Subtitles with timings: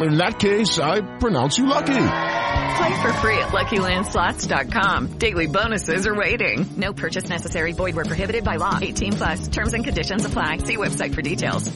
[0.00, 1.92] In that case, I pronounce you lucky.
[1.92, 5.18] Play for free at LuckyLandSlots.com.
[5.18, 6.64] Daily bonuses are waiting.
[6.76, 7.72] No purchase necessary.
[7.72, 8.78] Void where prohibited by law.
[8.80, 9.48] 18 plus.
[9.48, 10.58] Terms and conditions apply.
[10.58, 11.70] See website for details.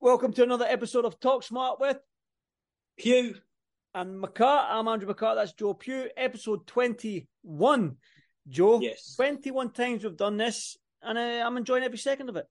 [0.00, 1.98] Welcome to another episode of Talk Smart with
[2.98, 3.34] Pugh.
[3.94, 4.66] and McCart.
[4.70, 5.36] I'm Andrew McCart.
[5.36, 6.08] That's Joe Pugh.
[6.16, 7.96] Episode 21.
[8.48, 9.14] Joe, Yes.
[9.16, 12.46] 21 times we've done this, and uh, I'm enjoying every second of it.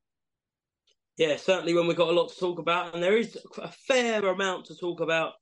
[1.21, 4.25] Yeah, certainly when we've got a lot to talk about, and there is a fair
[4.25, 5.33] amount to talk about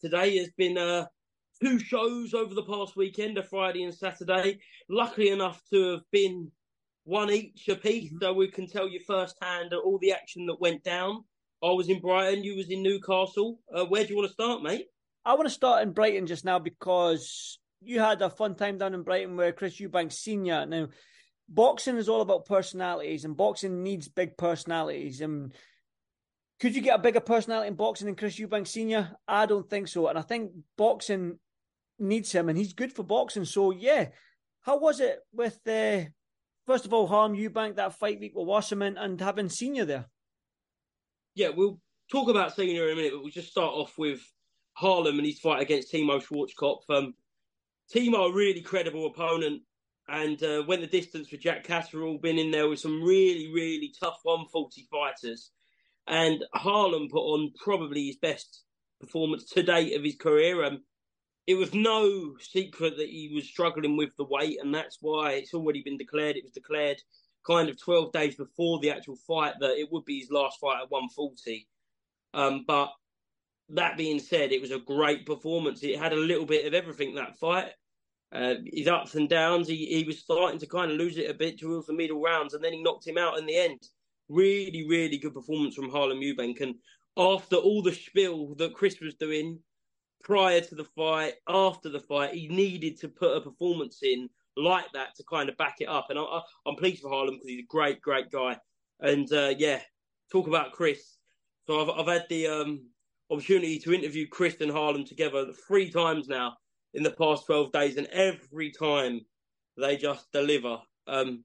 [0.00, 0.34] today.
[0.34, 1.06] There's been uh,
[1.62, 4.58] two shows over the past weekend, a Friday and Saturday.
[4.90, 6.50] Lucky enough to have been
[7.04, 11.22] one each apiece, so we can tell you firsthand all the action that went down.
[11.62, 13.60] I was in Brighton, you was in Newcastle.
[13.72, 14.86] Uh, where do you want to start, mate?
[15.24, 18.92] I want to start in Brighton just now because you had a fun time down
[18.92, 20.66] in Brighton with Chris Eubanks Senior.
[20.66, 20.88] Now,
[21.48, 25.20] boxing is all about personalities, and boxing needs big personalities.
[25.20, 25.54] And
[26.60, 29.16] could you get a bigger personality in boxing than Chris Eubanks Senior?
[29.26, 30.08] I don't think so.
[30.08, 31.38] And I think boxing
[31.98, 33.44] needs him, and he's good for boxing.
[33.44, 34.08] So yeah,
[34.60, 36.00] how was it with uh,
[36.66, 40.06] first of all Harlem Eubank that fight week with Wasserman and having Senior there?
[41.34, 44.20] Yeah, we'll talk about Senior in a minute, but we'll just start off with
[44.74, 46.82] Harlem and his fight against Timo Schwarzkopf.
[46.88, 47.14] Um,
[47.94, 49.62] Timo, a really credible opponent,
[50.08, 53.92] and uh, went the distance for Jack Catterall, been in there with some really, really
[54.00, 55.50] tough 140 fighters.
[56.06, 58.62] And Harlem put on probably his best
[59.00, 60.64] performance to date of his career.
[60.64, 60.82] Um,
[61.46, 65.54] it was no secret that he was struggling with the weight, and that's why it's
[65.54, 66.36] already been declared.
[66.36, 67.00] It was declared
[67.46, 70.82] kind of 12 days before the actual fight that it would be his last fight
[70.82, 71.66] at 140.
[72.34, 72.90] Um, but
[73.70, 75.82] that being said, it was a great performance.
[75.82, 77.72] It had a little bit of everything that fight.
[78.30, 79.68] Uh, his ups and downs.
[79.68, 82.54] He he was starting to kind of lose it a bit towards the middle rounds,
[82.54, 83.80] and then he knocked him out in the end.
[84.28, 86.60] Really, really good performance from Harlem Eubank.
[86.60, 86.74] And
[87.16, 89.58] after all the spiel that Chris was doing
[90.22, 94.92] prior to the fight, after the fight, he needed to put a performance in like
[94.92, 96.10] that to kind of back it up.
[96.10, 98.58] And I, I'm pleased for Harlem because he's a great, great guy.
[99.00, 99.80] And uh, yeah,
[100.30, 101.16] talk about Chris.
[101.66, 102.88] So I've I've had the um,
[103.30, 106.56] opportunity to interview Chris and Harlem together three times now
[106.94, 109.20] in the past 12 days, and every time
[109.76, 110.78] they just deliver.
[111.06, 111.44] Um,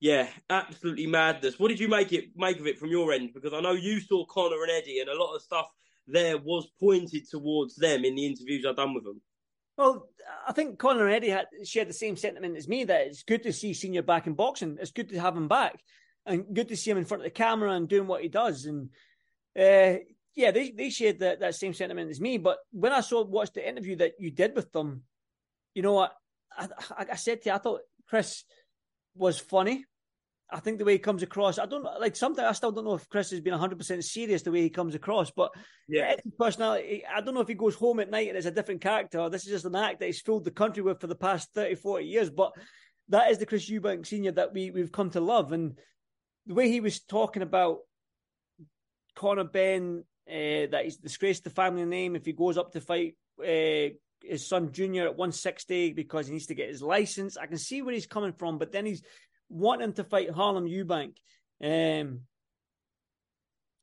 [0.00, 1.58] yeah, absolutely madness.
[1.58, 3.30] What did you make it make of it from your end?
[3.34, 5.66] Because I know you saw Conor and Eddie, and a lot of stuff
[6.06, 9.20] there was pointed towards them in the interviews I've done with them.
[9.76, 10.08] Well,
[10.46, 13.42] I think Conor and Eddie had shared the same sentiment as me that it's good
[13.44, 14.78] to see Senior back in boxing.
[14.80, 15.78] It's good to have him back
[16.26, 18.64] and good to see him in front of the camera and doing what he does.
[18.64, 18.90] And
[19.58, 20.00] uh,
[20.34, 22.38] yeah, they, they shared that, that same sentiment as me.
[22.38, 25.02] But when I saw watched the interview that you did with them,
[25.74, 26.12] you know what?
[26.56, 28.44] I, I, I said to you, I thought Chris
[29.14, 29.84] was funny.
[30.50, 32.94] I think the way he comes across, I don't like sometimes I still don't know
[32.94, 35.52] if Chris has been 100% serious the way he comes across, but
[35.88, 36.04] Yeah.
[36.04, 38.80] Eddie's personality, I don't know if he goes home at night and is a different
[38.80, 41.14] character or this is just an act that he's fooled the country with for the
[41.14, 42.52] past 30, 40 years, but
[43.10, 45.52] that is the Chris Eubank Senior that we, we've come to love.
[45.52, 45.78] And
[46.46, 47.80] the way he was talking about
[49.16, 53.16] Conor Benn, uh, that he's disgraced the family name if he goes up to fight
[53.40, 57.36] uh, his son Junior at 160 because he needs to get his license.
[57.36, 59.02] I can see where he's coming from, but then he's
[59.48, 61.16] wanting to fight Harlem Eubank.
[61.62, 62.20] Um,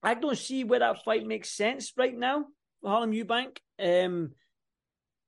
[0.03, 2.45] I don't see where that fight makes sense right now
[2.83, 3.57] Harlem Eubank.
[3.79, 4.31] Um,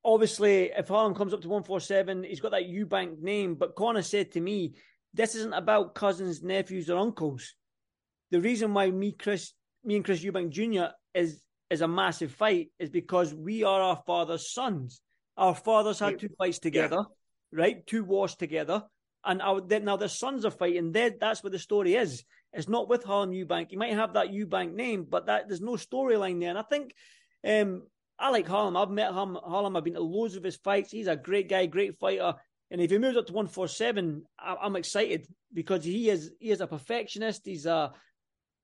[0.04, 3.56] obviously, if Harlem comes up to 147, he's got that Eubank name.
[3.56, 4.74] But Conor said to me,
[5.14, 7.56] this isn't about cousins, nephews, or uncles.
[8.32, 9.54] the reason why me, Chris,
[9.84, 10.94] me and Chris Eubank Jr.
[11.14, 15.02] is is a massive fight is because we are our father's sons.
[15.36, 17.60] Our fathers had two fights together, yeah.
[17.60, 17.86] right?
[17.86, 18.84] Two wars together.
[19.26, 20.94] And our, now their sons are fighting.
[20.94, 22.24] They're, that's where the story is.
[22.54, 23.72] It's not with Harlem Eubank.
[23.72, 26.50] You might have that Eubank name, but that there's no storyline there.
[26.50, 26.94] And I think
[27.46, 27.84] um,
[28.18, 28.78] I like Harlem.
[28.78, 29.76] I've met him, Harlem.
[29.76, 30.92] I've been to loads of his fights.
[30.92, 32.34] He's a great guy, great fighter.
[32.72, 36.62] And if he moves up to 147, I, am excited because he is he is
[36.62, 37.42] a perfectionist.
[37.46, 37.92] He's a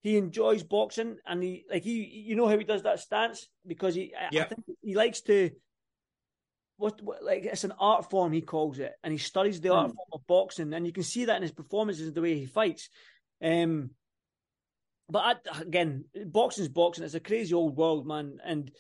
[0.04, 3.48] he enjoys boxing and he like he you know how he does that stance?
[3.66, 5.52] Because he I think he likes to
[6.76, 9.76] what, what, like it's an art form he calls it and he studies the mm.
[9.76, 12.46] art form of boxing and you can see that in his performances the way he
[12.46, 12.90] fights.
[13.42, 13.92] Um
[15.10, 17.06] but I, again boxing's boxing.
[17.06, 18.40] It's a crazy old world man.
[18.44, 18.72] And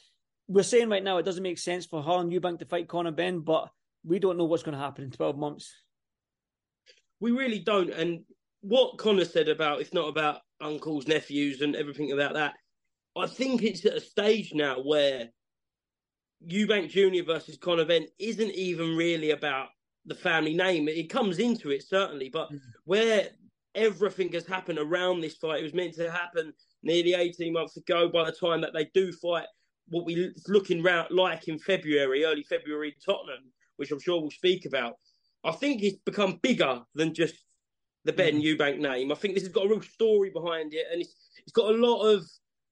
[0.49, 3.39] we're saying right now it doesn't make sense for Harlem Eubank to fight Conor Benn
[3.39, 3.69] but
[4.03, 5.73] we don't know what's going to happen in 12 months.
[7.21, 7.91] We really don't.
[7.91, 8.25] And
[8.63, 12.53] what Conor said about it's not about uncles, nephews, and everything about that.
[13.15, 15.29] I think it's at a stage now where
[16.47, 17.25] Eubank Jr.
[17.25, 19.67] versus Conor Benn isn't even really about
[20.05, 20.87] the family name.
[20.87, 22.59] It comes into it certainly, but mm.
[22.85, 23.29] where
[23.75, 28.09] everything has happened around this fight, it was meant to happen nearly 18 months ago.
[28.09, 29.45] By the time that they do fight,
[29.89, 34.31] what we looking round like in February, early February, in Tottenham, which I'm sure we'll
[34.31, 34.93] speak about.
[35.43, 37.35] I think it's become bigger than just
[38.05, 38.57] the Benn mm.
[38.57, 39.11] Eubank name.
[39.11, 41.77] I think this has got a real story behind it, and it's it's got a
[41.77, 42.25] lot of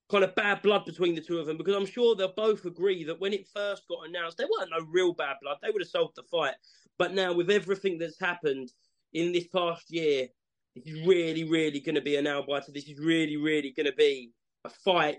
[0.10, 3.06] kind of bad blood between the two of them because I'm sure they'll both agree
[3.06, 5.58] that when it first got announced, there weren't no real bad blood.
[5.62, 6.56] They would have solved the fight.
[6.98, 8.72] But now, with everything that's happened
[9.14, 10.28] in this past year,
[10.76, 12.72] this is really, really going to be an nail biter.
[12.72, 14.32] This is really, really going to be
[14.66, 15.18] a fight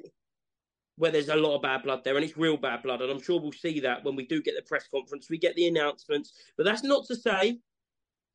[0.96, 3.00] where there's a lot of bad blood there, and it's real bad blood.
[3.00, 5.56] And I'm sure we'll see that when we do get the press conference, we get
[5.56, 6.32] the announcements.
[6.56, 7.58] But that's not to say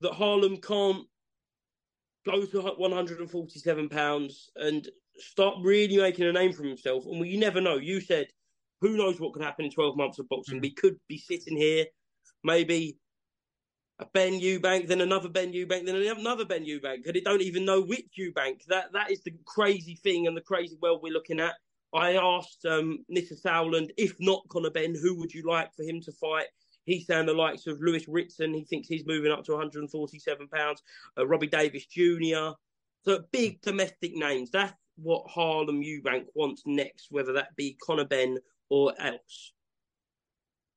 [0.02, 1.06] that Harlem can't
[2.28, 4.88] go to 147 pounds and
[5.18, 7.06] start really making a name for himself.
[7.06, 7.78] And you never know.
[7.78, 8.28] You said,
[8.82, 10.60] who knows what could happen in 12 months of boxing?
[10.60, 10.64] Mm.
[10.64, 11.86] We could be sitting here,
[12.44, 12.98] maybe
[14.00, 17.66] a Benn Eubank, then another Benn Eubank, then another Benn Eubank, and it don't even
[17.66, 18.64] know which Eubank.
[18.68, 21.56] That that is the crazy thing and the crazy world we're looking at.
[21.94, 26.02] I asked um, Nisse Sauerland, if not Conor Benn, who would you like for him
[26.02, 26.48] to fight?
[26.88, 28.54] He's saying the likes of Lewis Ritson.
[28.54, 30.82] He thinks he's moving up to 147 pounds.
[31.18, 32.56] Uh, Robbie Davies Jr.
[33.04, 34.52] So big domestic names.
[34.52, 38.38] That's what Harlem Eubank wants next, whether that be Conor Benn
[38.70, 39.52] or else.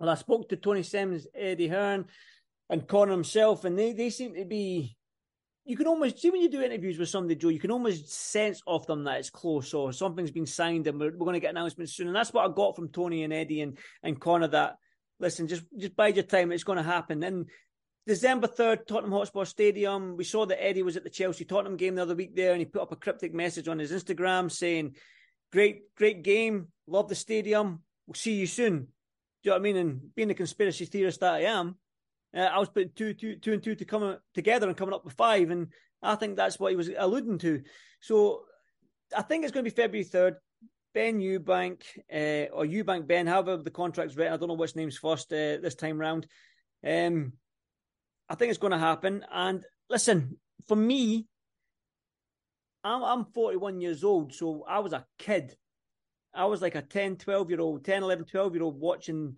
[0.01, 2.07] Well, I spoke to Tony Simmons, Eddie Hearn,
[2.69, 4.97] and Conor himself, and they, they seem to be.
[5.65, 7.49] You can almost see when you do interviews with somebody, Joe.
[7.49, 11.12] You can almost sense off them that it's close or something's been signed, and we're,
[11.12, 12.09] we're going to get announcements soon.
[12.09, 14.79] And that's what I got from Tony and Eddie and and Conor that
[15.20, 16.50] listen, just just bide your time.
[16.50, 17.22] It's going to happen.
[17.22, 17.46] And
[18.06, 20.17] December 3rd, Tottenham Hotspur Stadium.
[20.17, 22.58] We saw that Eddie was at the Chelsea Tottenham game the other week there, and
[22.58, 24.96] he put up a cryptic message on his Instagram saying,
[25.52, 26.69] Great, great game.
[26.87, 27.82] Love the stadium.
[28.06, 28.78] We'll see you soon.
[28.78, 28.87] Do
[29.43, 29.76] you know what I mean?
[29.76, 31.76] And being the conspiracy theorist that I am,
[32.37, 35.05] uh, I was putting two, two, two and two to come together and coming up
[35.05, 35.50] with five.
[35.50, 35.69] And
[36.02, 37.62] I think that's what he was alluding to.
[38.00, 38.43] So
[39.16, 40.37] I think it's going to be February 3rd.
[40.92, 41.82] Benn Eubank
[42.12, 44.32] uh, or Eubank Benn, however the contract's written.
[44.32, 46.26] I don't know which name's first uh, this time round.
[46.87, 47.32] Um,
[48.28, 49.25] I think it's going to happen.
[49.32, 51.26] And listen, for me,
[52.84, 55.56] I'm, I'm 41 years old, so I was a kid.
[56.35, 59.37] I was like a 10, 12 year old, 10, 11, 12 year old watching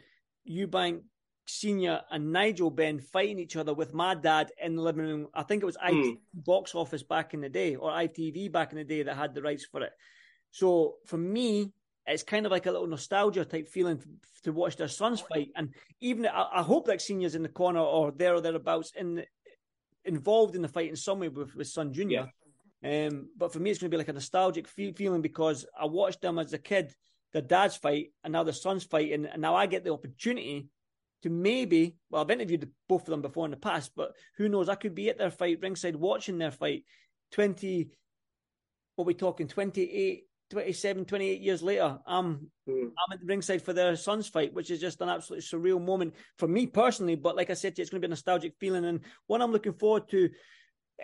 [0.48, 1.00] Eubank
[1.46, 5.26] Senior and Nigel Benn fighting each other with my dad in the living room.
[5.34, 6.18] I think it was mm.
[6.34, 9.42] Box office back in the day, or ITV back in the day that had the
[9.42, 9.92] rights for it.
[10.52, 11.72] So for me,
[12.06, 14.00] it's kind of like a little nostalgia type feeling
[14.44, 15.48] to watch their sons fight.
[15.56, 19.16] And even I, I hope that seniors in the corner or there or thereabouts in
[19.16, 19.26] the,
[20.04, 22.30] involved in the fight in some way with, with son Junior.
[22.82, 23.06] Yeah.
[23.06, 25.86] Um, but for me, it's going to be like a nostalgic feel, feeling because I
[25.86, 26.92] watched them as a kid,
[27.32, 30.68] their dad's fight, and now their son's fighting, and now I get the opportunity
[31.22, 31.96] to maybe.
[32.10, 34.68] Well, I've interviewed both of them before in the past, but who knows?
[34.68, 36.82] I could be at their fight ringside watching their fight.
[37.30, 37.88] Twenty,
[38.96, 39.46] what are we talking?
[39.46, 42.84] Twenty-eight 27, 28 years later, I'm mm.
[42.84, 46.14] I'm at the ringside for their son's fight, which is just an absolutely surreal moment
[46.36, 47.14] for me personally.
[47.14, 49.72] But like I said, it's going to be a nostalgic feeling, and one I'm looking
[49.72, 50.28] forward to.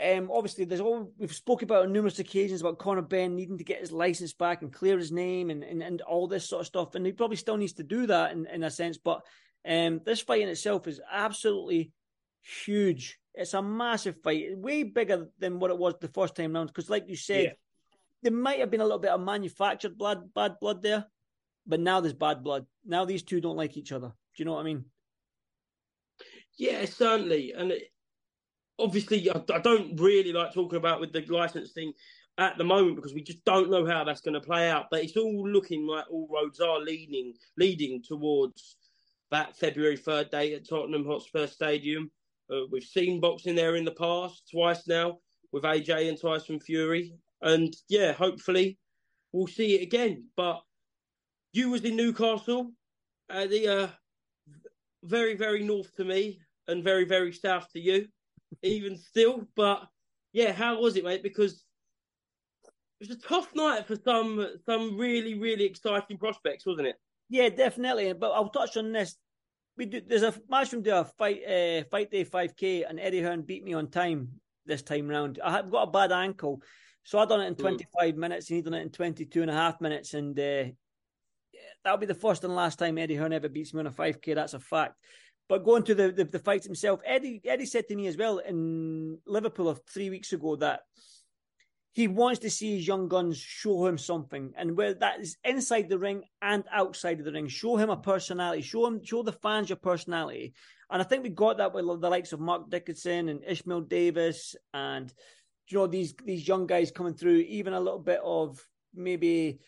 [0.01, 3.65] Um, obviously, there's all we've spoken about on numerous occasions about Conor Benn needing to
[3.65, 6.67] get his license back and clear his name and, and, and all this sort of
[6.67, 8.99] stuff, and he probably still needs to do that in, in a sense.
[8.99, 9.23] But
[9.67, 11.93] um, this fight in itself is absolutely
[12.65, 13.19] huge.
[13.33, 16.69] It's a massive fight, way bigger than what it was the first time round.
[16.69, 17.53] Because, like you said, yeah
[18.23, 21.07] there might have been a little bit of manufactured blood, bad blood there,
[21.67, 22.67] but now there's bad blood.
[22.85, 24.09] Now these two don't like each other.
[24.09, 24.85] Do you know what I mean?
[26.57, 27.53] Yeah, certainly.
[27.57, 27.93] And it,
[28.79, 31.93] obviously, I, I, don't really like talking about with the license thing.
[32.39, 34.87] at the moment because we just don't know how that's going to play out.
[34.91, 38.77] But it's all looking like all roads are leading leading towards
[39.31, 42.11] that February third date at Tottenham Hotspur Stadium.
[42.51, 45.19] Uh, we've seen boxing there in the past twice now
[45.53, 48.79] with AJ and Tyson Fury, and yeah, hopefully
[49.33, 50.25] we'll see it again.
[50.37, 50.61] But
[51.53, 52.73] you was in Newcastle,
[53.31, 53.89] uh, the uh,
[55.03, 58.07] very very north to me, and very very south to you,
[58.63, 59.47] even still.
[59.57, 59.87] But
[60.33, 61.23] yeah, how was it, mate?
[61.23, 61.65] Because
[63.01, 66.97] it was a tough night for some some really really exciting prospects, wasn't it?
[67.29, 68.13] Yeah, definitely.
[68.15, 69.17] But I'll touch on this.
[69.77, 70.01] We do.
[70.01, 73.75] There's a match from a fight uh, fight day 5k, and Eddie Hearn beat me
[73.75, 74.29] on time
[74.67, 75.39] this time round.
[75.43, 76.63] I've got a bad ankle,
[77.09, 78.17] so I done it in 25 mm.
[78.19, 80.65] minutes, and he done it in 22 and a half minutes, and uh,
[81.83, 84.35] that'll be the first and last time Eddie Hearn ever beats me on a 5k.
[84.35, 84.93] That's a fact.
[85.49, 88.41] But going to the, the, the fights himself, Eddie Eddie said to me as well
[88.41, 90.81] in Liverpool of three weeks ago that
[91.93, 95.89] he wants to see his young guns show him something, and where that is inside
[95.89, 99.33] the ring and outside of the ring, show him a personality, show him, show the
[99.33, 100.53] fans your personality.
[100.91, 104.57] And I think we got that with the likes of Mark Dickinson and Ishmael Davis,
[104.75, 105.11] and
[105.69, 107.37] you know these these young guys coming through.
[107.37, 108.61] Even a little bit of
[108.95, 109.59] maybe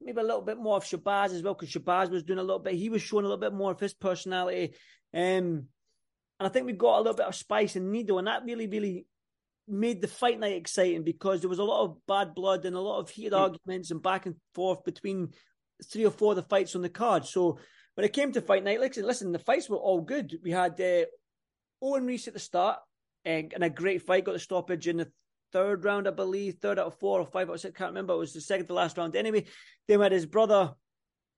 [0.00, 2.58] maybe a little bit more of Shabazz as well, because Shabazz was doing a little
[2.58, 2.74] bit.
[2.74, 4.74] He was showing a little bit more of his personality.
[5.14, 5.66] Um,
[6.38, 8.66] and I think we got a little bit of spice and Nido, and that really,
[8.66, 9.06] really
[9.68, 12.80] made the fight night exciting because there was a lot of bad blood and a
[12.80, 13.40] lot of heated mm.
[13.40, 15.30] arguments and back and forth between
[15.84, 17.24] three or four of the fights on the card.
[17.24, 17.58] So
[17.94, 20.38] when it came to fight night, listen, listen the fights were all good.
[20.42, 21.06] We had uh,
[21.82, 22.78] Owen Reese at the start
[23.26, 25.10] and, a great fight, got the stoppage in the
[25.52, 28.14] third round, I believe, third out of four or five out of six, can't remember.
[28.14, 29.16] It was the second to last round.
[29.16, 29.44] Anyway,
[29.88, 30.72] then we had his brother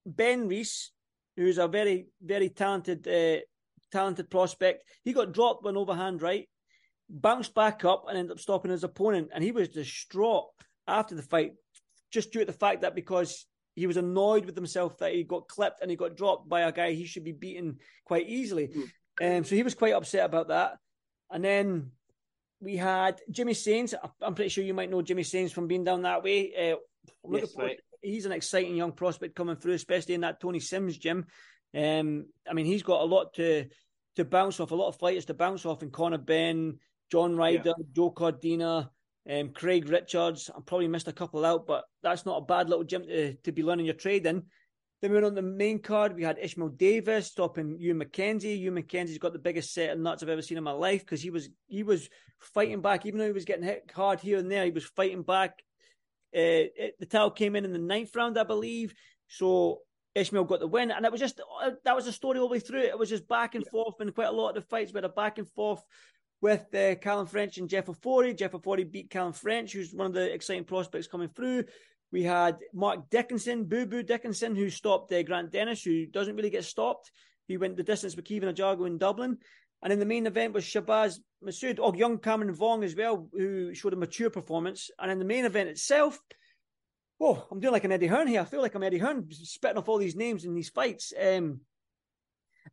[0.06, 0.92] Ben Reese,
[1.36, 3.40] who's a very, very talented, uh,
[3.90, 4.84] talented prospect.
[5.04, 6.48] He got dropped one overhand right
[7.08, 9.30] bounced back up and ended up stopping his opponent.
[9.34, 10.46] And he was distraught
[10.86, 11.52] after the fight,
[12.12, 15.48] just due to the fact that because he was annoyed with himself that he got
[15.48, 18.68] clipped and he got dropped by a guy he should be beaten quite easily.
[18.68, 19.38] Mm.
[19.38, 20.78] Um, so he was quite upset about that.
[21.30, 21.92] And then
[22.60, 23.94] we had Jimmy Sains.
[24.20, 26.72] I'm pretty sure you might know Jimmy Sains from being down that way.
[26.72, 26.76] Uh,
[27.30, 27.54] yes,
[28.02, 31.26] he's an exciting young prospect coming through, especially in that Tony Sims gym.
[31.76, 33.66] Um, I mean, he's got a lot to
[34.16, 36.78] to bounce off, a lot of fighters to bounce off, and Conor Benn,
[37.10, 37.84] John Ryder, yeah.
[37.94, 38.88] Joe Cordina,
[39.30, 40.50] um, Craig Richards.
[40.54, 43.52] I probably missed a couple out, but that's not a bad little gym to, to
[43.52, 44.44] be learning your trade in.
[45.00, 46.16] Then we went on the main card.
[46.16, 48.58] We had Ishmael Davis stopping Ewan McKenzie.
[48.58, 51.22] Ewan McKenzie's got the biggest set of nuts I've ever seen in my life because
[51.22, 52.08] he was he was
[52.40, 54.64] fighting back, even though he was getting hit hard here and there.
[54.64, 55.62] He was fighting back.
[56.34, 58.92] Uh, it, the towel came in in the ninth round, I believe.
[59.28, 59.80] So
[60.16, 62.52] Ishmael got the win, and it was just uh, that was the story all the
[62.52, 62.80] way through.
[62.82, 63.70] It was just back and yeah.
[63.70, 65.82] forth, and quite a lot of the fights were a back and forth
[66.40, 68.36] with uh, Callum French and Jeff Ofori.
[68.36, 71.64] Jeff Ofori beat Callum French, who's one of the exciting prospects coming through.
[72.10, 76.50] We had Mark Dickinson, Boo Boo Dickinson, who stopped uh, Grant Dennis, who doesn't really
[76.50, 77.10] get stopped.
[77.46, 79.38] He went the distance with Kevin Ajago in Dublin.
[79.82, 83.74] And in the main event was Shabazz Masood, or young Cameron Vuong as well, who
[83.74, 84.90] showed a mature performance.
[84.98, 86.18] And in the main event itself,
[87.20, 88.40] oh, I'm doing like an Eddie Hearn here.
[88.40, 91.12] I feel like I'm Eddie Hearn, spitting off all these names in these fights.
[91.20, 91.60] Um,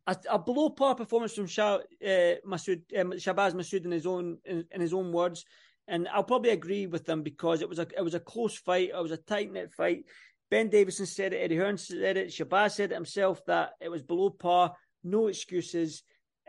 [0.06, 4.38] a, a below par performance from Shah, uh, Masood, um, Shabazz Masood in his own
[4.44, 5.44] in, in, his own words,
[5.88, 8.90] and I'll probably agree with them because it was a it was a close fight.
[8.94, 10.04] It was a tight knit fight.
[10.50, 11.38] Ben Davison said it.
[11.38, 12.28] Eddie Hearn said it.
[12.28, 14.74] Shabazz said it himself that it was below par.
[15.02, 16.02] No excuses.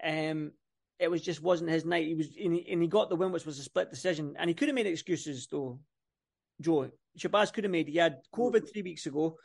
[0.04, 0.52] Um,
[1.00, 2.08] it was just wasn't his night.
[2.08, 4.50] He was and he, and he got the win, which was a split decision, and
[4.50, 5.80] he could have made excuses though.
[6.60, 6.90] Joe
[7.20, 7.88] Shabazz could have made.
[7.88, 9.38] He had COVID three weeks ago.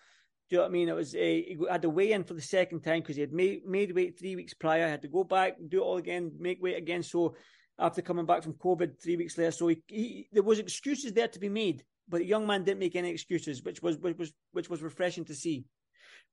[0.49, 0.89] Do you know what I mean?
[0.89, 3.33] It was uh, he had to weigh in for the second time because he had
[3.33, 4.89] made, made weight three weeks prior.
[4.89, 7.03] Had to go back, do it all again, make weight again.
[7.03, 7.37] So
[7.79, 11.29] after coming back from COVID three weeks later, so he, he, there was excuses there
[11.29, 14.33] to be made, but the young man didn't make any excuses, which was which was
[14.53, 15.65] which was refreshing to see.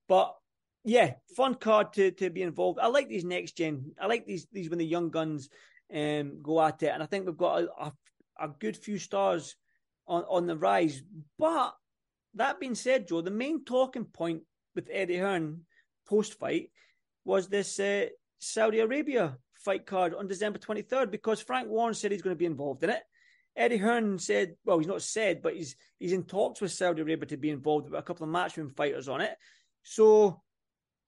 [0.08, 0.34] But
[0.84, 2.78] yeah, fun card to to be involved.
[2.78, 3.92] I like these next gen.
[4.00, 5.48] I like these these when the young guns
[5.94, 7.92] um, go at it, and I think we've got a, a,
[8.40, 9.56] a good few stars
[10.06, 11.02] on on the rise.
[11.38, 11.74] But
[12.34, 14.42] that being said, Joe, the main talking point
[14.74, 15.62] with Eddie Hearn
[16.08, 16.70] post fight
[17.24, 18.06] was this uh,
[18.38, 22.46] Saudi Arabia fight card on December 23rd because Frank Warren said he's going to be
[22.46, 23.02] involved in it.
[23.56, 27.26] Eddie Hearn said, well, he's not said, but he's he's in talks with Saudi Arabia
[27.26, 29.36] to be involved with a couple of matchroom fighters on it.
[29.82, 30.40] So,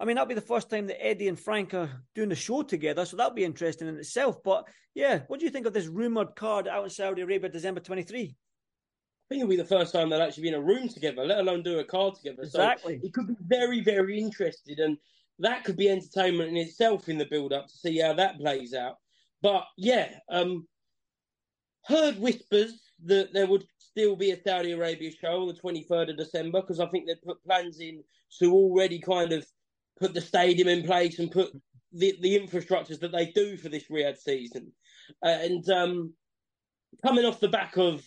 [0.00, 2.62] I mean, that'll be the first time that Eddie and Frank are doing the show
[2.62, 3.04] together.
[3.04, 4.42] So that'll be interesting in itself.
[4.42, 7.80] But yeah, what do you think of this rumored card out in Saudi Arabia, December
[7.80, 8.22] 23?
[8.22, 11.38] I think it'll be the first time they'll actually be in a room together, let
[11.38, 12.42] alone do a card together.
[12.42, 12.98] Exactly.
[13.00, 14.98] So it could be very, very interested, and
[15.38, 18.74] that could be entertainment in itself in the build up to see how that plays
[18.74, 18.96] out.
[19.42, 20.66] But yeah, um,
[21.84, 26.16] heard whispers that there would still be a Saudi Arabia show on the 23rd of
[26.16, 28.02] December because I think they'd put plans in
[28.38, 29.44] to already kind of
[29.98, 31.52] put the stadium in place and put
[31.92, 34.72] the, the infrastructures that they do for this Riyadh season.
[35.24, 36.14] Uh, and um,
[37.04, 38.02] coming off the back of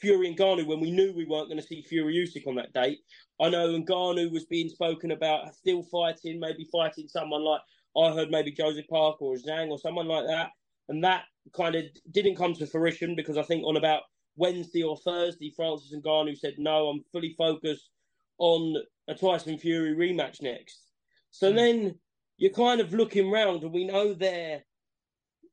[0.00, 2.98] Fury Ngannou, when we knew we weren't going to see Fury Usyk on that date,
[3.40, 7.60] I know and Ngannou was being spoken about still fighting, maybe fighting someone like
[7.96, 10.50] I heard maybe Joseph Parker or Zhang or someone like that.
[10.88, 11.24] And that
[11.56, 14.02] kind of didn't come to fruition because I think on about
[14.36, 17.90] Wednesday or Thursday, Francis and Ngannou said, no, I'm fully focused
[18.38, 18.76] on
[19.08, 20.80] a Tyson Fury rematch next.
[21.30, 21.56] So mm.
[21.56, 21.98] then
[22.38, 24.62] you're kind of looking round, and we know there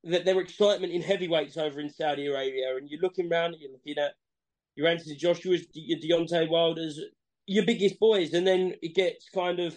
[0.07, 3.97] that their excitement in heavyweights over in Saudi Arabia, and you're looking around, you're looking
[3.97, 4.13] at
[4.75, 6.99] your Anthony Joshua's, your Deontay Wilder's,
[7.45, 9.75] your biggest boys, and then it gets kind of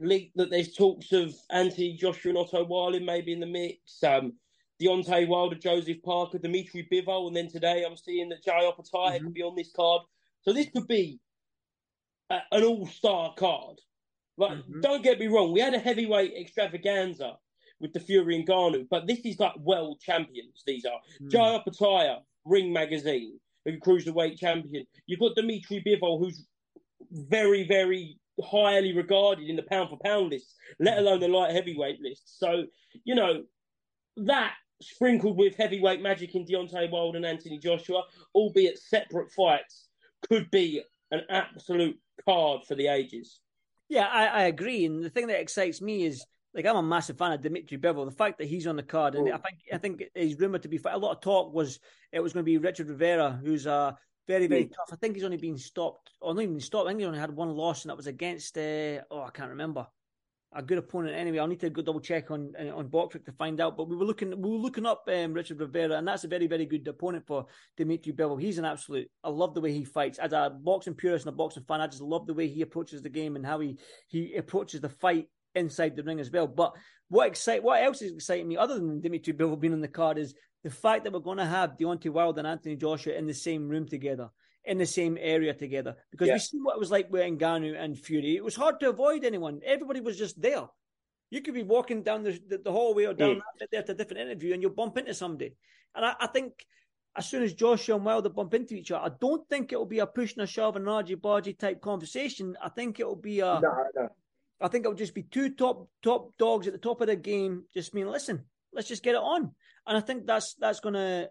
[0.00, 4.02] leaked that there's talks of Anthony Joshua and Otto Wallin maybe in the mix.
[4.02, 4.34] Um,
[4.82, 9.24] Deontay Wilder, Joseph Parker, Dimitri Bivol, and then today I'm seeing that Jai Opetaia mm-hmm.
[9.24, 10.02] could be on this card.
[10.42, 11.20] So this could be
[12.30, 13.80] a, an all-star card.
[14.36, 14.80] Like, mm-hmm.
[14.80, 17.36] don't get me wrong, we had a heavyweight extravaganza
[17.84, 20.62] with the Fury and Ngannou, but this is like world champions.
[20.66, 21.30] These are mm.
[21.30, 23.38] Jai Opetaia, Ring Magazine,
[23.68, 24.86] a cruiserweight champion.
[25.06, 26.46] You've got Dimitri Bivol, who's
[27.10, 32.00] very, very highly regarded in the pound for pound list, let alone the light heavyweight
[32.00, 32.38] list.
[32.38, 32.64] So,
[33.04, 33.42] you know,
[34.16, 39.88] that sprinkled with heavyweight magic in Deontay Wilder and Anthony Joshua, albeit separate fights,
[40.26, 43.40] could be an absolute card for the ages.
[43.90, 44.86] Yeah, I, I agree.
[44.86, 46.24] And the thing that excites me is
[46.54, 48.04] like I'm a massive fan of Dimitri Bivol.
[48.04, 50.68] The fact that he's on the card, and I think I think he's rumored to
[50.68, 50.80] be.
[50.84, 51.80] A lot of talk was
[52.12, 53.96] it was going to be Richard Rivera, who's a
[54.26, 54.72] very very mm.
[54.74, 54.90] tough.
[54.92, 56.86] I think he's only been stopped, or not even stopped.
[56.86, 58.56] I think he only had one loss, and that was against.
[58.56, 59.86] Uh, oh, I can't remember
[60.54, 61.38] a good opponent anyway.
[61.38, 63.76] I'll need to go double check on on BoxRec to find out.
[63.76, 66.46] But we were looking we were looking up um, Richard Rivera, and that's a very
[66.46, 67.46] very good opponent for
[67.76, 68.40] Dimitri Bivol.
[68.40, 69.10] He's an absolute.
[69.22, 70.18] I love the way he fights.
[70.18, 73.02] As a boxing purist and a boxing fan, I just love the way he approaches
[73.02, 76.46] the game and how he he approaches the fight inside the ring as well.
[76.46, 76.74] But
[77.08, 80.18] what excite what else is exciting me other than Dimitri Bivol being on the card
[80.18, 83.34] is the fact that we're going to have Deontay Wilder and Anthony Joshua in the
[83.34, 84.30] same room together
[84.64, 86.34] in the same area together because yeah.
[86.34, 88.36] we see what it was like with Ngannou and Fury.
[88.36, 89.60] It was hard to avoid anyone.
[89.64, 90.64] Everybody was just there.
[91.30, 93.40] You could be walking down the, the, the hallway or down mm.
[93.58, 95.54] that there to a different interview and you'll bump into somebody.
[95.94, 96.64] And I, I, think
[97.16, 99.98] as soon as Joshua and Wilder bump into each other, I don't think it'll be
[99.98, 102.56] a push and a shove and an argy bargy type conversation.
[102.62, 103.60] I think it'll be a.
[103.60, 104.08] No, no.
[104.60, 107.64] I think it'll just be two top top dogs at the top of the game,
[107.74, 109.52] just mean listen, let's just get it on.
[109.86, 111.28] And I think that's that's gonna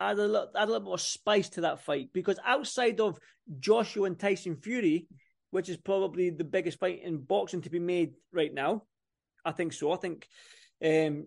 [0.00, 3.18] add a little, add a little more spice to that fight because outside of
[3.58, 5.06] Joshua and Tyson Fury,
[5.50, 8.82] which is probably the biggest fight in boxing to be made right now,
[9.44, 9.92] I think so.
[9.92, 10.28] I think
[10.84, 11.26] um,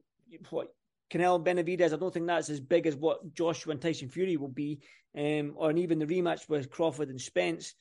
[0.49, 0.67] what
[1.11, 4.47] Canelo Benavidez, I don't think that's as big as what Joshua and Tyson Fury will
[4.47, 4.79] be,
[5.17, 7.73] um, or even the rematch with Crawford and Spence.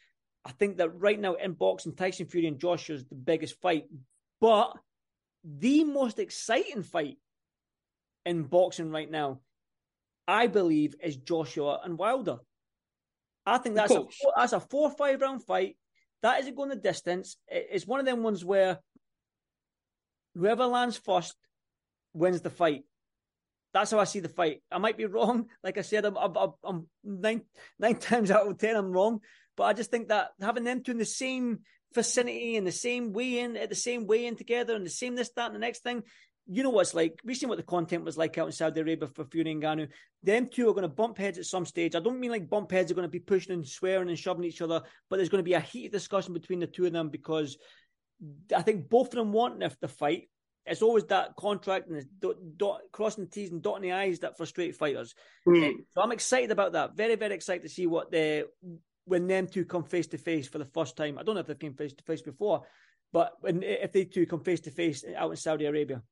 [0.45, 3.85] I think that right now in boxing, Tyson Fury and Joshua is the biggest fight,
[4.41, 4.73] but
[5.45, 7.19] the most exciting fight
[8.25, 9.41] in boxing right now
[10.31, 12.39] I believe, is Joshua and Wilder.
[13.45, 14.05] I think that's a
[14.37, 15.77] that's a four five round fight.
[16.23, 17.37] That isn't going the distance.
[17.49, 18.79] It's one of them ones where
[20.37, 21.35] whoever lands first
[22.13, 22.85] wins the fight.
[23.73, 24.63] That's how I see the fight.
[24.71, 25.47] I might be wrong.
[25.65, 27.43] Like I said, I'm, I'm, I'm nine
[27.81, 29.21] nine times out of ten I'm wrong.
[29.57, 31.61] But I just think that having them two in the same
[31.95, 35.17] vicinity and the same way in at the same way in together and the same
[35.17, 36.05] this that and the next thing
[36.53, 37.21] you know what it's like.
[37.25, 39.89] We've seen what the content was like out in Saudi Arabia for Fury and Ngannou.
[40.25, 41.95] Them two are going to bump heads at some stage.
[41.95, 44.45] I don't mean like bump heads are going to be pushing and swearing and shoving
[44.45, 47.09] each other, but there's going to be a heated discussion between the two of them
[47.09, 47.57] because
[48.55, 50.29] I think both of them want if the fight.
[50.67, 54.37] It's always that contract and dot, dot, crossing the T's and dotting the I's that
[54.37, 55.15] frustrate fighters.
[55.47, 55.77] Mm.
[55.95, 56.97] So I'm excited about that.
[56.97, 58.47] Very, very excited to see what the
[59.05, 61.19] when them two come face to face for the first time.
[61.19, 62.63] I don't know if they've came face to face before,
[63.13, 66.03] but when if they two come face to face out in Saudi Arabia.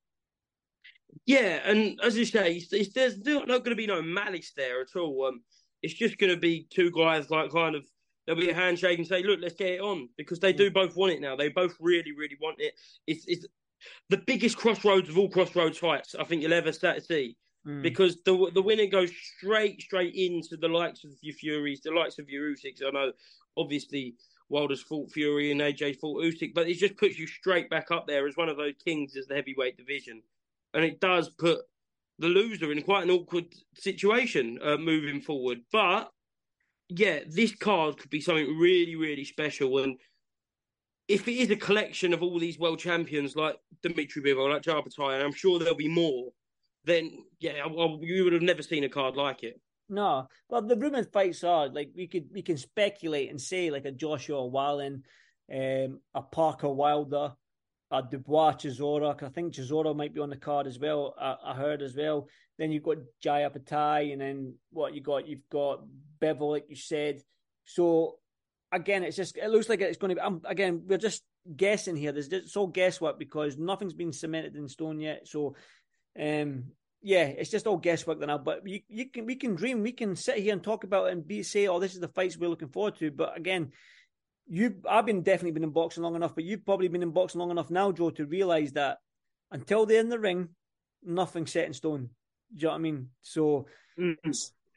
[1.27, 4.53] Yeah, and as you say, it's, it's, there's not, not going to be no malice
[4.57, 5.27] there at all.
[5.27, 5.41] Um,
[5.83, 7.85] it's just going to be two guys like kind of
[8.27, 10.97] there'll be a handshake and say, "Look, let's get it on," because they do both
[10.97, 11.35] want it now.
[11.35, 12.75] They both really, really want it.
[13.07, 13.47] It's it's
[14.11, 17.37] the biggest crossroads of all crossroads fights I think you'll ever start to see.
[17.69, 17.83] Mm.
[17.83, 22.19] Because the the winner goes straight straight into the likes of your Furies, the likes
[22.19, 22.83] of your Usyks.
[22.87, 23.13] I know,
[23.57, 24.15] obviously,
[24.49, 28.07] Wilder's fought Fury and AJ fought Usyk, but it just puts you straight back up
[28.07, 30.23] there as one of those kings as the heavyweight division
[30.75, 31.61] and it does put
[32.19, 35.59] the loser in quite an awkward situation uh, moving forward.
[35.73, 36.11] But
[36.89, 39.79] yeah, this card could be something really, really special.
[39.79, 39.99] And
[41.07, 45.23] if it is a collection of all these world champions like Dimitri Bivol, like and
[45.23, 46.31] I'm sure there'll be more.
[46.85, 49.61] Then yeah, well, you would have never seen a card like it.
[49.89, 53.85] No, well, the rumours fights are like we could we can speculate and say like
[53.85, 55.03] a Joshua Wallin,
[55.53, 57.33] um, a Parker Wilder,
[57.91, 59.23] a Dubois Chisora.
[59.23, 61.15] I think Chisora might be on the card as well.
[61.19, 62.29] I, I heard as well.
[62.59, 65.27] Then you've got Jai Opetaia, and then what you got?
[65.27, 65.85] You've got
[66.21, 67.23] Bivol, like you said.
[67.65, 68.19] So
[68.73, 70.21] again, it's just it looks like it's going to be.
[70.21, 71.23] Um, again, we're just
[71.57, 72.13] guessing here.
[72.13, 75.27] There's it's all guesswork because nothing's been cemented in stone yet.
[75.27, 75.55] So,
[76.19, 76.65] um,
[77.03, 78.39] yeah, it's just all guesswork now.
[78.39, 79.83] But you, you can we can dream.
[79.83, 82.09] We can sit here and talk about it and be say, oh, this is the
[82.09, 83.11] fights we're looking forward to.
[83.11, 83.73] But again,
[84.49, 87.41] you I've been definitely been in boxing long enough, but you've probably been in boxing
[87.41, 88.99] long enough now, Joe, to realise that
[89.51, 90.49] until they're in the ring,
[91.05, 92.11] nothing's set in stone.
[92.55, 93.09] Do you know what I mean?
[93.23, 93.67] So
[93.99, 94.31] mm-hmm.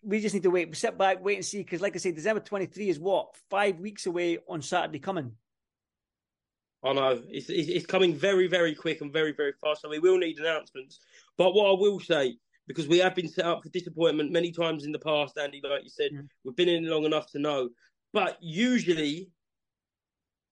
[0.04, 1.60] we just need to wait, sit back, wait and see.
[1.60, 5.34] Because, like I said, December 23 is what five weeks away on Saturday coming.
[6.84, 9.82] I know it's, it's coming very, very quick and very, very fast.
[9.82, 11.00] So we will need announcements.
[11.38, 14.86] But what I will say, because we have been set up for disappointment many times
[14.86, 16.28] in the past, Andy, like you said, mm.
[16.44, 17.70] we've been in long enough to know.
[18.14, 19.30] But usually,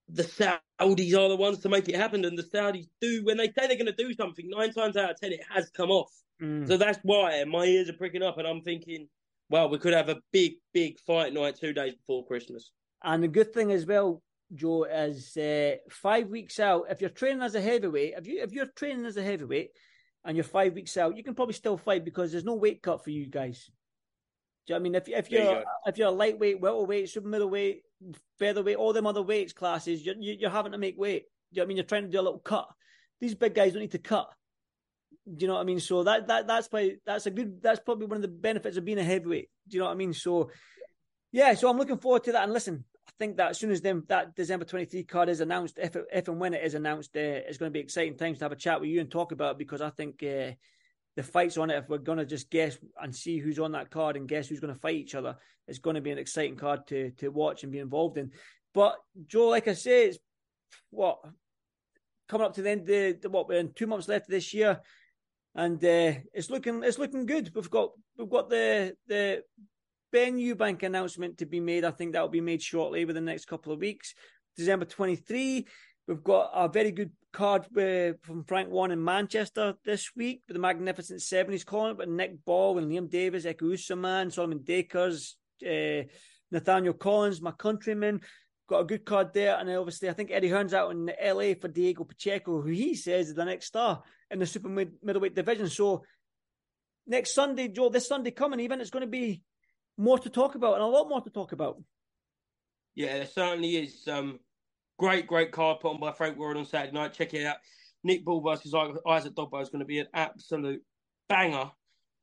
[0.08, 3.48] the Saudis are the ones to make it happen, and the Saudis do when they
[3.48, 4.50] say they're going to do something.
[4.50, 6.12] Nine times out of ten, it has come off.
[6.42, 6.68] Mm.
[6.68, 9.08] So that's why my ears are pricking up, and I'm thinking,
[9.50, 12.72] well, we could have a big, big fight night two days before Christmas.
[13.04, 14.22] And the good thing as well,
[14.54, 16.86] Joe, is uh, five weeks out.
[16.90, 19.72] If you're training as a heavyweight, if you if you're training as a heavyweight
[20.26, 23.04] and you're five weeks out, you can probably still fight because there's no weight cut
[23.04, 23.70] for you guys.
[24.68, 27.28] Do you know I mean if if you're you if you're a lightweight, welterweight, super
[27.28, 27.84] middleweight,
[28.38, 31.26] featherweight, all them other weights classes, you're you're having to make weight.
[31.52, 32.68] Do you know I mean you're trying to do a little cut?
[33.20, 34.30] These big guys don't need to cut.
[35.26, 35.80] Do you know what I mean?
[35.80, 38.86] So that that that's probably that's a good that's probably one of the benefits of
[38.86, 39.50] being a heavyweight.
[39.68, 40.14] Do you know what I mean?
[40.14, 40.52] So
[41.32, 42.44] yeah, so I'm looking forward to that.
[42.44, 42.86] And listen,
[43.20, 46.40] think that as soon as them that December 23 card is announced, if if and
[46.40, 48.80] when it is announced, uh, it's going to be exciting times to have a chat
[48.80, 50.52] with you and talk about because I think uh,
[51.16, 53.92] the fights on it, if we're going to just guess and see who's on that
[53.92, 55.36] card and guess who's going to fight each other,
[55.68, 58.32] it's going to be an exciting card to to watch and be involved in.
[58.74, 58.96] But
[59.28, 60.20] Joe, like I say, it's
[60.90, 61.20] what
[62.28, 62.90] coming up to the end.
[62.90, 64.80] of the what we're in two months left this year
[65.56, 67.52] and uh, it's looking it's looking good.
[67.54, 69.44] We've got we've got the the
[70.12, 71.86] Benn Eubank announcement to be made.
[71.86, 74.14] I think that will be made shortly within the next couple of weeks.
[74.58, 75.68] December twenty three.
[76.08, 80.56] We've got a very good card uh, from Frank Warren in Manchester this week with
[80.56, 81.52] the Magnificent Seven.
[81.52, 86.08] He's calling it, but Nick Ball and Liam Davies, Ekow Essuman, Solomon Dacres, uh,
[86.52, 88.22] Nathaniel Collins, my countryman
[88.68, 89.58] got a good card there.
[89.58, 93.30] And obviously, I think Eddie Hearn's out in LA for Diego Pacheco, who he says
[93.30, 95.70] is the next star in the super mid- middleweight division.
[95.70, 96.04] So
[97.06, 99.42] next Sunday, Joe, this Sunday coming, even it's going to be
[100.00, 101.82] more to talk about and a lot more to talk about.
[102.96, 104.08] Yeah, there certainly is.
[104.08, 104.40] Um,
[104.98, 107.14] great, great card put on by Frank Warren on Saturday night.
[107.14, 107.58] Check it out.
[108.04, 110.82] Nick Ball versus Isaac Dogboe is going to be an absolute
[111.28, 111.70] banger.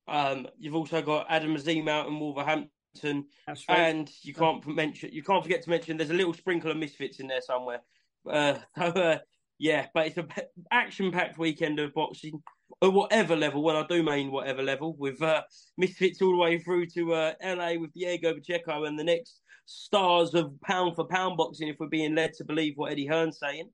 [0.09, 2.71] Um, you've also got Adam Azim out in Wolverhampton
[3.05, 3.25] Right.
[3.69, 7.21] And you can't mention, you can't forget to mention, there's a little sprinkle of misfits
[7.21, 7.81] in there somewhere.
[8.29, 9.19] Uh, so, uh,
[9.59, 10.29] yeah, but it's an
[10.71, 12.43] action-packed weekend of boxing
[12.83, 13.63] at whatever level.
[13.63, 15.43] Well, I do mean whatever level, with uh,
[15.77, 20.35] misfits all the way through to uh, LA with Diego Pacheco and the next stars
[20.35, 23.71] of pound for pound boxing, if we're being led to believe what Eddie Hearn's saying.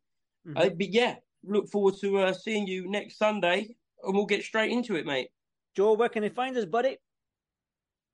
[0.46, 0.59] Mm-hmm.
[0.59, 4.72] Uh, but yeah, look forward to uh, seeing you next Sunday, and we'll get straight
[4.72, 5.28] into it, mate.
[5.76, 6.98] Joe, where can they find us, buddy?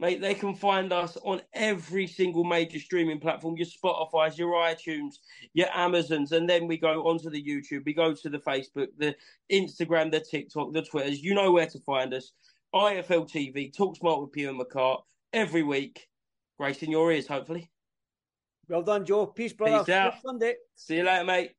[0.00, 5.16] Mate, they can find us on every single major streaming platform your Spotify's, your iTunes,
[5.54, 9.16] your Amazons, and then we go onto the YouTube, we go to the Facebook, the
[9.50, 11.20] Instagram, the TikTok, the Twitters.
[11.20, 12.32] You know where to find us.
[12.72, 15.00] IFL TV, Talk Smart with Peter McCart
[15.32, 16.06] every week.
[16.58, 17.68] Grace in your ears, hopefully.
[18.68, 19.26] Well done, Joe.
[19.26, 19.84] Peace, brother.
[19.84, 20.14] Peace out.
[20.24, 20.56] Sunday.
[20.76, 21.52] See you later, mate.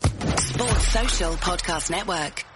[0.00, 2.55] Sports Social Podcast Network.